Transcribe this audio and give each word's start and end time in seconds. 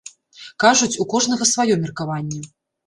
Кажуць, 0.63 0.91
у 1.03 1.07
кожнага 1.13 1.51
сваё 1.53 1.81
меркаванне. 1.87 2.41